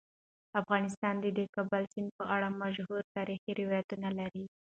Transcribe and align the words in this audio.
افغانستان 0.61 1.15
د 1.19 1.25
د 1.37 1.39
کابل 1.55 1.83
سیند 1.93 2.09
په 2.17 2.23
اړه 2.35 2.47
مشهور 2.61 3.01
تاریخی 3.15 3.51
روایتونه 3.61 4.07
لري. 4.19 4.45